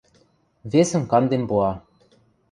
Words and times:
Весӹм 0.71 1.03
канден 1.11 1.43
пуа. 1.49 1.71